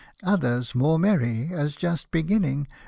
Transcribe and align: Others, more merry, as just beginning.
Others, 0.23 0.73
more 0.73 0.97
merry, 0.97 1.51
as 1.53 1.75
just 1.75 2.09
beginning. 2.09 2.67